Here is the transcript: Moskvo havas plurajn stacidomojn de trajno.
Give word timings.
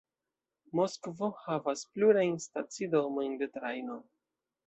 Moskvo 0.79 1.27
havas 1.41 1.83
plurajn 1.97 2.33
stacidomojn 2.47 3.39
de 3.43 3.49
trajno. 3.59 4.01